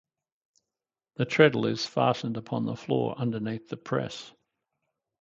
[1.17, 4.33] The treadle is fastened upon the floor underneath the press.